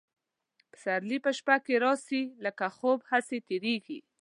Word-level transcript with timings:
پسرلي 0.71 1.17
په 1.25 1.31
شپه 1.37 1.55
کي 1.65 1.75
راسي 1.85 2.23
لکه 2.45 2.65
خوب 2.77 2.99
هسي 3.11 3.37
تیریږي 3.47 3.99